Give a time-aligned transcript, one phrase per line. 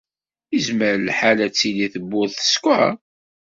[0.53, 2.89] Yezmer lḥal ad tili tewwurt teskeṛ.